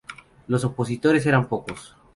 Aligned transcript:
Los 0.47 0.63
opositores 0.65 1.27
eran 1.27 1.47
pocos. 1.47 1.95